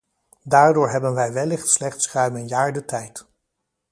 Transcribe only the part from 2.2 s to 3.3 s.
een jaar de tijd.